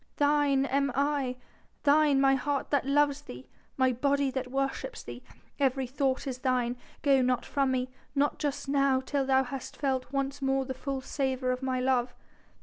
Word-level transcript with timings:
Thine 0.17 0.65
am 0.65 0.91
I 0.95 1.35
thine 1.83 2.19
my 2.19 2.33
heart 2.33 2.71
that 2.71 2.87
loves 2.87 3.21
thee 3.21 3.47
my 3.77 3.91
body 3.91 4.31
that 4.31 4.49
worships 4.49 5.03
thee 5.03 5.21
my 5.29 5.35
every 5.59 5.85
thought 5.85 6.25
is 6.25 6.39
thine.... 6.39 6.75
Go 7.03 7.21
not 7.21 7.45
from 7.45 7.69
me... 7.69 7.87
not 8.15 8.39
just 8.39 8.67
now 8.67 8.99
till 9.01 9.27
thou 9.27 9.43
hast 9.43 9.77
felt 9.77 10.11
once 10.11 10.41
more 10.41 10.65
the 10.65 10.73
full 10.73 11.01
savour 11.01 11.51
of 11.51 11.61
my 11.61 11.79
love." 11.79 12.15